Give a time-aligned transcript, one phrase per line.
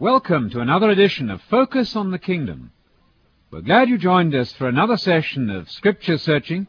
[0.00, 2.70] Welcome to another edition of Focus on the Kingdom.
[3.50, 6.68] We're glad you joined us for another session of Scripture searching.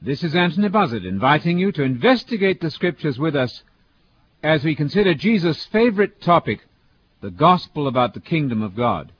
[0.00, 3.64] This is Anthony Buzzard inviting you to investigate the Scriptures with us
[4.40, 6.60] as we consider Jesus' favorite topic,
[7.22, 9.10] the gospel about the kingdom of God.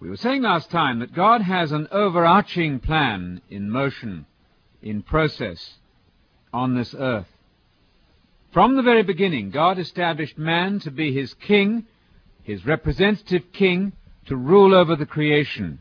[0.00, 4.26] We were saying last time that God has an overarching plan in motion,
[4.82, 5.74] in process,
[6.52, 7.28] on this earth.
[8.52, 11.86] From the very beginning, God established man to be his king,
[12.42, 13.92] his representative king,
[14.26, 15.80] to rule over the creation.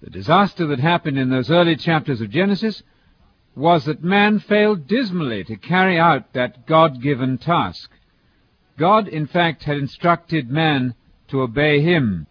[0.00, 2.84] The disaster that happened in those early chapters of Genesis
[3.56, 7.90] was that man failed dismally to carry out that God-given task.
[8.76, 10.94] God, in fact, had instructed man
[11.28, 12.26] to obey him,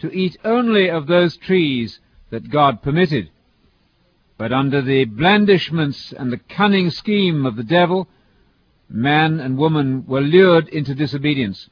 [0.00, 2.00] to eat only of those trees
[2.30, 3.30] that God permitted.
[4.36, 8.08] But under the blandishments and the cunning scheme of the devil,
[8.92, 11.68] man and woman were lured into disobedience.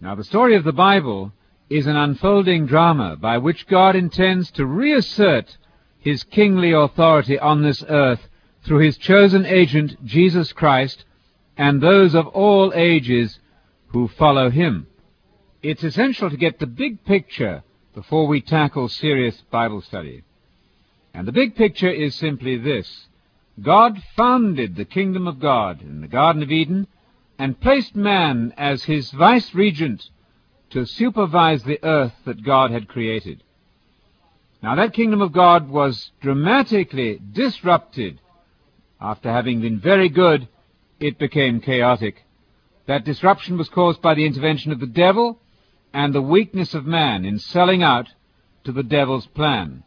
[0.00, 1.32] Now, the story of the Bible
[1.68, 5.56] is an unfolding drama by which God intends to reassert
[5.98, 8.28] his kingly authority on this earth
[8.62, 11.04] through his chosen agent, Jesus Christ,
[11.56, 13.40] and those of all ages
[13.88, 14.86] who follow him.
[15.62, 20.22] It's essential to get the big picture before we tackle serious Bible study.
[21.14, 23.06] And the big picture is simply this.
[23.60, 26.86] God founded the kingdom of God in the Garden of Eden
[27.38, 30.10] and placed man as his vice regent
[30.70, 33.42] to supervise the earth that God had created.
[34.62, 38.20] Now that kingdom of God was dramatically disrupted.
[39.00, 40.48] After having been very good,
[40.98, 42.24] it became chaotic.
[42.86, 45.38] That disruption was caused by the intervention of the devil
[45.92, 48.08] and the weakness of man in selling out
[48.64, 49.82] to the devil's plan.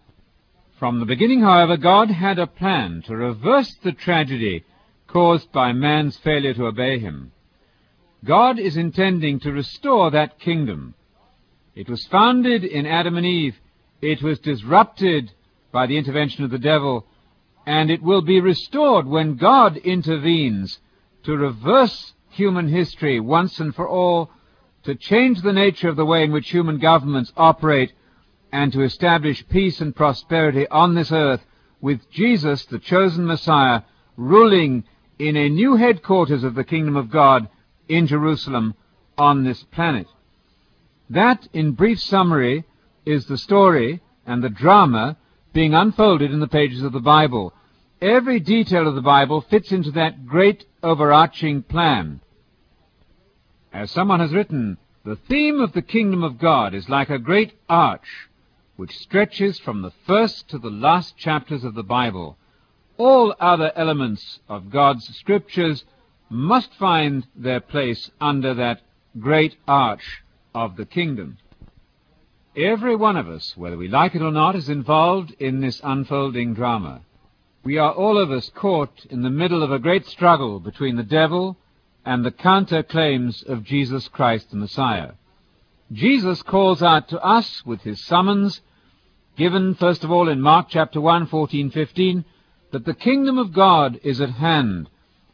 [0.80, 4.64] From the beginning, however, God had a plan to reverse the tragedy
[5.08, 7.34] caused by man's failure to obey him.
[8.24, 10.94] God is intending to restore that kingdom.
[11.76, 13.60] It was founded in Adam and Eve.
[14.02, 15.34] It was disrupted
[15.74, 17.06] by the intervention of the devil,
[17.66, 20.80] and it will be restored when God intervenes
[21.24, 24.32] to reverse human history once and for all,
[24.84, 27.92] to change the nature of the way in which human governments operate
[28.52, 31.42] and to establish peace and prosperity on this earth
[31.82, 33.82] with Jesus, the chosen Messiah,
[34.18, 34.84] ruling
[35.18, 37.48] in a new headquarters of the kingdom of God
[37.88, 38.76] in Jerusalem
[39.18, 40.08] on this planet.
[41.10, 42.66] That, in brief summary,
[43.06, 45.18] is the story and the drama
[45.54, 47.54] being unfolded in the pages of the Bible.
[48.02, 52.22] Every detail of the Bible fits into that great overarching plan.
[53.74, 57.54] As someone has written, the theme of the kingdom of God is like a great
[57.68, 58.29] arch
[58.80, 62.38] which stretches from the first to the last chapters of the Bible.
[62.96, 65.84] All other elements of God's scriptures
[66.30, 68.80] must find their place under that
[69.20, 70.24] great arch
[70.56, 71.38] of the kingdom.
[72.56, 76.54] Every one of us, whether we like it or not, is involved in this unfolding
[76.54, 77.02] drama.
[77.66, 81.04] We are all of us caught in the middle of a great struggle between the
[81.04, 81.58] devil
[82.06, 85.12] and the counter claims of Jesus Christ the Messiah.
[85.92, 88.62] Jesus calls out to us with his summons
[89.40, 92.26] given first of all in Mark chapter 1, 14, 15,
[92.74, 94.90] that the kingdom of God is at hand,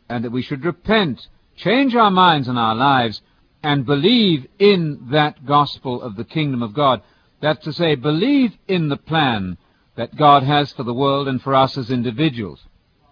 [0.07, 3.23] and that we should repent, change our minds and our lives,
[3.63, 7.01] and believe in that gospel of the kingdom of God.
[7.41, 9.57] That's to say, believe in the plan
[9.95, 12.63] that God has for the world and for us as individuals.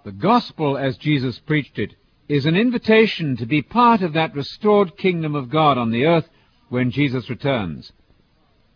[0.05, 1.95] The gospel, as Jesus preached it,
[2.27, 6.29] is an invitation to be part of that restored kingdom of God on the earth
[6.69, 7.91] when Jesus returns.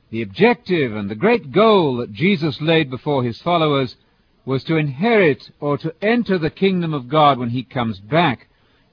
[0.10, 3.98] The objective and the great goal that Jesus laid before his followers
[4.46, 8.48] was to inherit or to enter the kingdom of God when he comes back.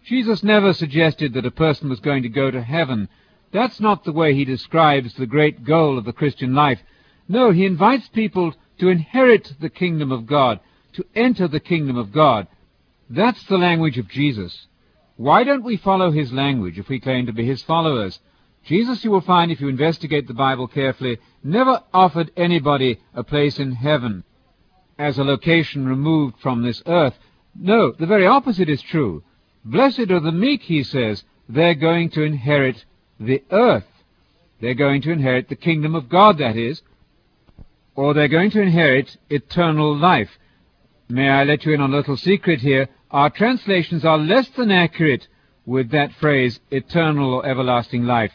[0.05, 3.09] Jesus never suggested that a person was going to go to heaven.
[3.53, 6.81] That's not the way he describes the great goal of the Christian life.
[7.29, 10.59] No, he invites people to inherit the kingdom of God,
[10.95, 12.49] to enter the kingdom of God.
[13.09, 14.67] That's the language of Jesus.
[15.17, 18.19] Why don't we follow his language if we claim to be his followers?
[18.65, 23.59] Jesus, you will find if you investigate the Bible carefully, never offered anybody a place
[23.59, 24.25] in heaven
[24.99, 27.15] as a location removed from this earth.
[27.55, 29.23] No, the very opposite is true.
[29.65, 31.25] Blessed are the meek, he says.
[31.49, 32.85] They're going to inherit
[33.21, 33.87] the earth.
[34.61, 36.81] They're going to inherit the kingdom of God, that is.
[37.95, 40.31] Or they're going to inherit eternal life.
[41.09, 42.89] May I let you in on a little secret here?
[43.11, 45.29] Our translations are less than accurate
[45.67, 48.33] with that phrase, eternal or everlasting life.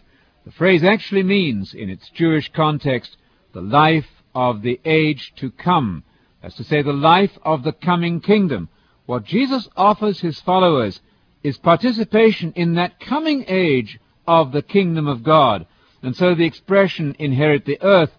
[0.50, 3.18] The phrase actually means, in its Jewish context,
[3.54, 6.04] the life of the age to come.
[6.42, 8.68] That's to say, the life of the coming kingdom.
[9.06, 11.01] What Jesus offers his followers
[11.44, 15.68] is participation in that coming age of the kingdom of God.
[16.01, 18.18] And so the expression inherit the earth,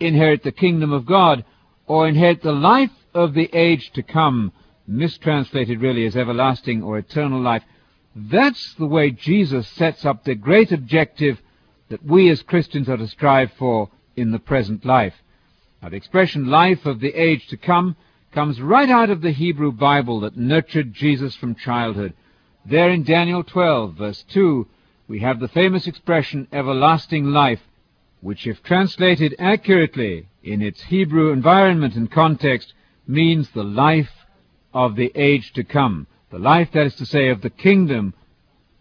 [0.00, 1.44] inherit the kingdom of God,
[1.86, 4.50] or inherit the life of the age to come,
[4.86, 7.64] mistranslated really as everlasting or eternal life.
[8.14, 11.38] That's the way Jesus sets up the great objective
[11.88, 15.14] that we as Christians are to strive for in the present life.
[15.82, 17.96] Now, the expression life of the age to come
[18.32, 22.12] comes right out of the Hebrew Bible that nurtured Jesus from childhood.
[22.64, 24.66] There in Daniel 12, verse 2,
[25.08, 27.60] we have the famous expression everlasting life,
[28.20, 32.72] which, if translated accurately in its Hebrew environment and context,
[33.06, 34.10] means the life
[34.74, 36.06] of the age to come.
[36.30, 38.14] The life, that is to say, of the kingdom,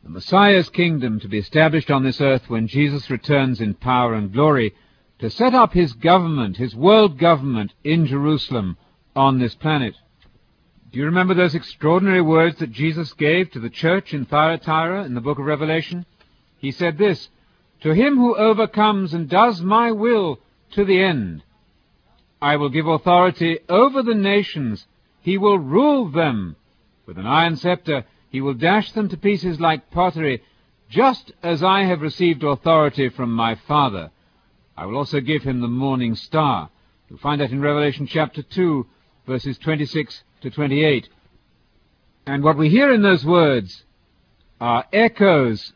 [0.05, 4.31] the Messiah's kingdom to be established on this earth when Jesus returns in power and
[4.31, 4.75] glory
[5.17, 8.77] to set up his government, his world government in Jerusalem
[9.15, 9.95] on this planet.
[10.91, 15.15] Do you remember those extraordinary words that Jesus gave to the church in Thyatira in
[15.15, 16.05] the book of Revelation?
[16.59, 17.29] He said this,
[17.81, 20.39] To him who overcomes and does my will
[20.73, 21.41] to the end,
[22.39, 24.85] I will give authority over the nations.
[25.21, 26.57] He will rule them.
[27.07, 28.05] With an iron scepter,
[28.35, 30.43] he will dash them to pieces like pottery,
[30.89, 34.11] just as I have received authority from my Father.
[34.75, 36.69] I will also give him the morning star.
[37.07, 38.85] You'll find that in Revelation chapter 2,
[39.25, 41.07] verses 26 to 28.
[42.27, 43.85] And what we hear in those words
[44.59, 45.71] are echoes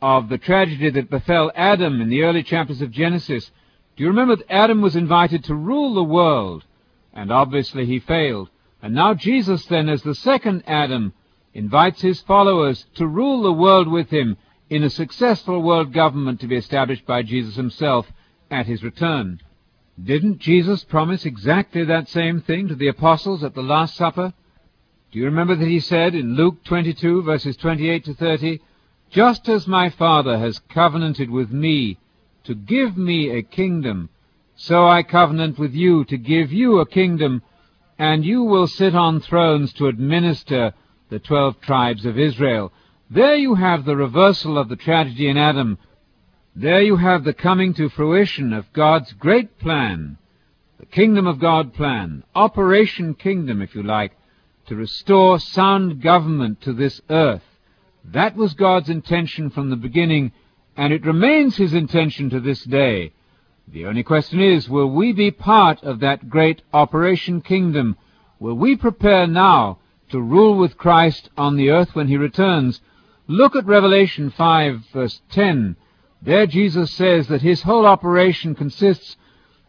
[0.00, 3.50] of the tragedy that befell Adam in the early chapters of Genesis.
[3.96, 6.64] Do you remember that Adam was invited to rule the world?
[7.12, 8.48] And obviously he failed.
[8.80, 11.12] And now Jesus then, as the second Adam,
[11.54, 14.36] invites his followers to rule the world with him
[14.70, 18.10] in a successful world government to be established by Jesus himself
[18.50, 19.40] at his return.
[20.02, 24.32] Didn't Jesus promise exactly that same thing to the apostles at the Last Supper?
[25.10, 28.60] Do you remember that he said in Luke 22, verses 28 to 30,
[29.10, 31.98] Just as my Father has covenanted with me
[32.44, 34.08] to give me a kingdom,
[34.56, 37.42] so I covenant with you to give you a kingdom,
[37.98, 40.72] and you will sit on thrones to administer
[41.12, 42.72] the twelve tribes of Israel.
[43.08, 45.78] There you have the reversal of the tragedy in Adam
[46.54, 50.18] there you have the coming to fruition of God's great plan,
[50.78, 54.12] the kingdom of God plan, Operation Kingdom, if you like,
[54.66, 57.42] to restore sound government to this earth.
[58.04, 60.32] That was God's intention from the beginning,
[60.76, 63.14] and it remains His intention to this day.
[63.66, 67.96] The only question is, will we be part of that great Operation Kingdom?
[68.38, 69.78] Will we prepare now
[70.12, 72.80] to rule with Christ on the earth when He returns?
[73.26, 75.76] Look at Revelation 5, verse 10.
[76.24, 79.16] There Jesus says that his whole operation consists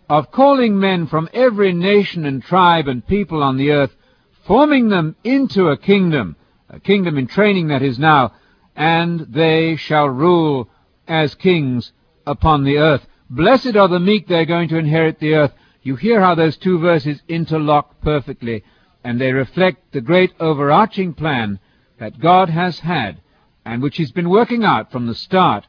[0.07, 3.95] of calling men from every nation and tribe and people on the earth,
[4.44, 6.36] forming them into a kingdom,
[6.69, 8.34] a kingdom in training that is now,
[8.75, 10.69] and they shall rule
[11.07, 11.92] as kings
[12.28, 13.07] upon the earth.
[13.30, 15.54] Blessed are the meek, they're going to inherit the earth.
[15.81, 18.63] You hear how those two verses interlock perfectly,
[19.03, 21.59] and they reflect the great overarching plan
[22.00, 23.21] that God has had,
[23.65, 25.65] and which He's been working out from the start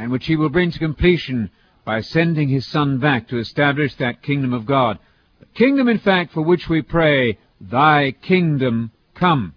[0.00, 1.50] and which he will bring to completion
[1.84, 4.98] by sending his Son back to establish that kingdom of God.
[5.40, 9.54] The kingdom, in fact, for which we pray, Thy kingdom come.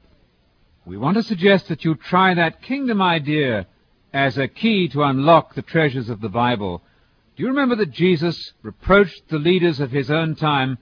[0.85, 3.67] We want to suggest that you try that kingdom idea
[4.13, 6.81] as a key to unlock the treasures of the Bible.
[7.37, 10.77] Do you remember that Jesus reproached the leaders of his own time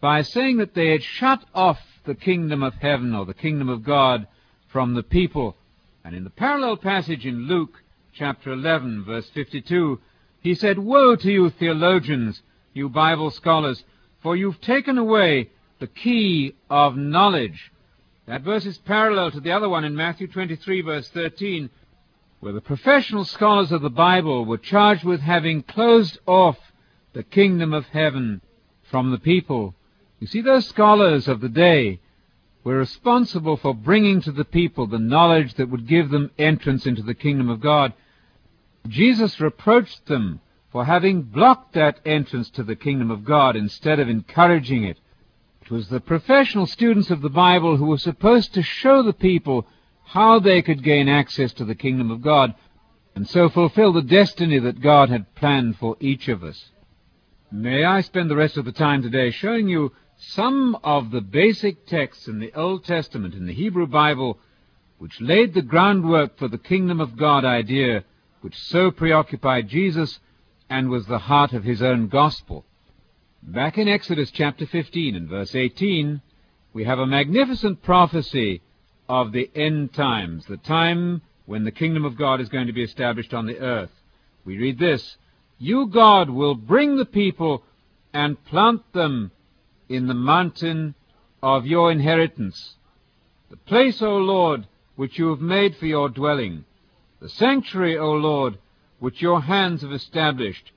[0.00, 3.82] by saying that they had shut off the kingdom of heaven or the kingdom of
[3.82, 4.26] God
[4.68, 5.56] from the people?
[6.04, 10.00] And in the parallel passage in Luke, chapter 11, verse 52,
[10.40, 13.84] he said, Woe to you theologians, you Bible scholars,
[14.22, 17.72] for you've taken away the key of knowledge.
[18.26, 21.70] That verse is parallel to the other one in Matthew 23, verse 13,
[22.40, 26.58] where the professional scholars of the Bible were charged with having closed off
[27.12, 28.40] the kingdom of heaven
[28.90, 29.74] from the people.
[30.20, 32.00] You see, those scholars of the day
[32.64, 37.02] were responsible for bringing to the people the knowledge that would give them entrance into
[37.02, 37.92] the kingdom of God.
[38.88, 44.08] Jesus reproached them for having blocked that entrance to the kingdom of God instead of
[44.08, 44.98] encouraging it.
[45.62, 49.66] It was the professional students of the Bible who were supposed to show the people
[50.04, 52.54] how they could gain access to the kingdom of God
[53.14, 56.70] and so fulfill the destiny that God had planned for each of us.
[57.50, 61.86] May I spend the rest of the time today showing you some of the basic
[61.86, 64.38] texts in the Old Testament, in the Hebrew Bible,
[64.98, 68.04] which laid the groundwork for the kingdom of God idea
[68.40, 70.18] which so preoccupied Jesus
[70.68, 72.64] and was the heart of his own gospel.
[73.42, 76.20] Back in Exodus chapter 15 and verse 18,
[76.72, 78.60] we have a magnificent prophecy
[79.08, 82.82] of the end times, the time when the kingdom of God is going to be
[82.82, 83.92] established on the earth.
[84.44, 85.16] We read this,
[85.58, 87.62] You, God, will bring the people
[88.12, 89.30] and plant them
[89.88, 90.94] in the mountain
[91.42, 92.74] of your inheritance,
[93.50, 94.66] the place, O Lord,
[94.96, 96.64] which you have made for your dwelling,
[97.20, 98.58] the sanctuary, O Lord,
[98.98, 100.72] which your hands have established.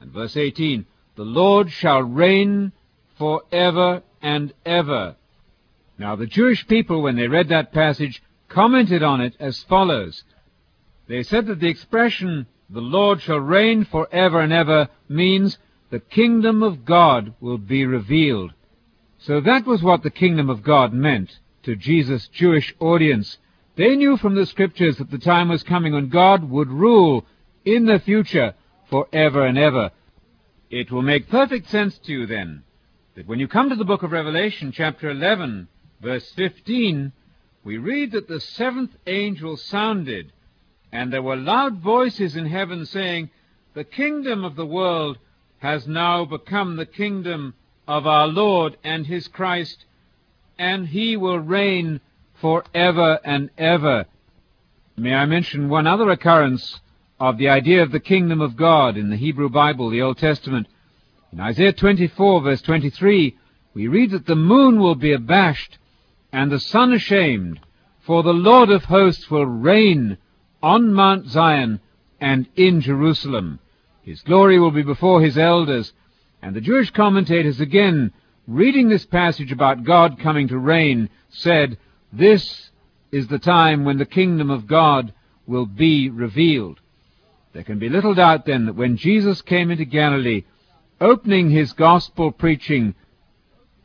[0.00, 0.86] And verse 18,
[1.16, 2.72] The Lord shall reign
[3.18, 5.16] for ever and ever.
[5.98, 10.24] Now the Jewish people, when they read that passage, commented on it as follows.
[11.08, 15.58] They said that the expression, the Lord shall reign for ever and ever, means
[15.90, 18.52] the kingdom of God will be revealed.
[19.18, 23.38] So that was what the kingdom of God meant to Jesus' Jewish audience.
[23.76, 27.24] They knew from the scriptures that the time was coming when God would rule
[27.64, 28.54] in the future
[28.88, 29.90] for ever and ever.
[30.70, 32.62] It will make perfect sense to you then
[33.14, 35.68] that when you come to the book of Revelation, chapter 11,
[36.00, 37.12] verse 15,
[37.64, 40.32] we read that the seventh angel sounded,
[40.92, 43.30] and there were loud voices in heaven saying,
[43.74, 45.18] The kingdom of the world
[45.58, 47.54] has now become the kingdom
[47.88, 49.84] of our Lord and his Christ,
[50.58, 52.00] and he will reign
[52.34, 54.06] for ever and ever.
[54.96, 56.80] May I mention one other occurrence
[57.18, 60.66] of the idea of the kingdom of God in the Hebrew Bible, the Old Testament.
[61.32, 63.36] In Isaiah 24, verse 23,
[63.74, 65.78] we read that the moon will be abashed
[66.32, 67.60] and the sun ashamed,
[68.00, 70.18] for the Lord of hosts will reign
[70.62, 71.80] on Mount Zion
[72.20, 73.58] and in Jerusalem.
[74.06, 75.92] His glory will be before his elders.
[76.40, 78.12] And the Jewish commentators again,
[78.46, 81.76] reading this passage about God coming to reign, said,
[82.12, 82.70] This
[83.10, 85.12] is the time when the kingdom of God
[85.44, 86.78] will be revealed.
[87.52, 90.44] There can be little doubt then that when Jesus came into Galilee,
[91.00, 92.94] opening his gospel preaching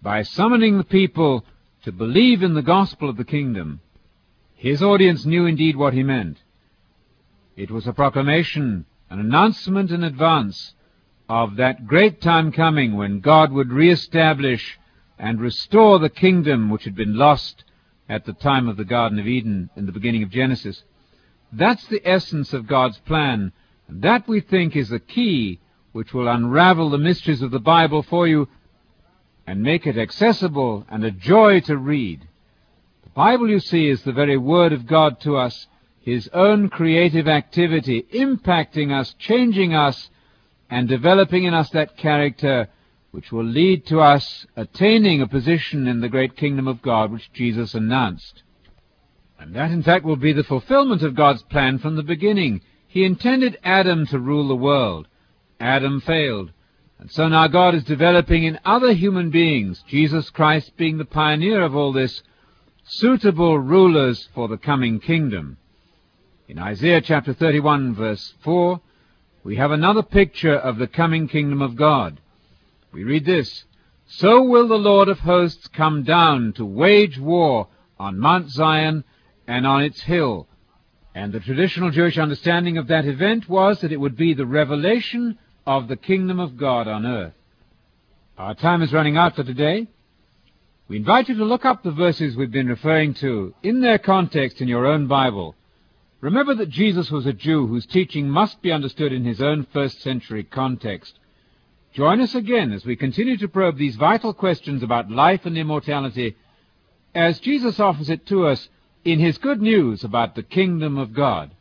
[0.03, 1.43] by summoning the people
[1.83, 3.79] to believe in the gospel of the kingdom,
[4.53, 6.37] his audience knew indeed what he meant.
[7.55, 10.73] It was a proclamation, an announcement in advance
[11.27, 14.79] of that great time coming when God would reestablish
[15.19, 17.65] and restore the kingdom which had been lost
[18.09, 20.83] at the time of the Garden of Eden in the beginning of Genesis.
[21.51, 23.51] That's the essence of God's plan
[23.89, 25.59] that, we think, is the key
[25.91, 28.47] which will unravel the mysteries of the Bible for you
[29.45, 32.25] and make it accessible and a joy to read.
[33.03, 35.67] The Bible, you see, is the very Word of God to us,
[36.01, 40.09] His own creative activity, impacting us, changing us,
[40.69, 42.67] and developing in us that character
[43.11, 47.31] which will lead to us attaining a position in the great kingdom of God which
[47.33, 48.43] Jesus announced.
[49.37, 52.61] And that, in fact, will be the fulfillment of God's plan from the beginning.
[52.87, 55.07] He intended Adam to rule the world.
[55.59, 56.51] Adam failed.
[56.99, 61.63] And so now God is developing in other human beings, Jesus Christ being the pioneer
[61.63, 62.21] of all this,
[62.83, 65.57] suitable rulers for the coming kingdom.
[66.51, 68.81] In Isaiah chapter 31 verse 4,
[69.45, 72.19] we have another picture of the coming kingdom of God.
[72.91, 73.63] We read this,
[74.05, 79.05] So will the Lord of hosts come down to wage war on Mount Zion
[79.47, 80.45] and on its hill,
[81.15, 85.37] and the traditional Jewish understanding of that event was that it would be the revelation
[85.65, 87.33] of the kingdom of God on earth.
[88.37, 89.87] Our time is running out for today.
[90.89, 94.59] We invite you to look up the verses we've been referring to in their context
[94.59, 95.55] in your own Bible.
[96.21, 100.01] Remember that Jesus was a Jew whose teaching must be understood in his own first
[100.01, 101.17] century context.
[101.93, 106.35] Join us again as we continue to probe these vital questions about life and immortality
[107.15, 108.69] as Jesus offers it to us
[109.03, 111.51] in his good news about the kingdom of God.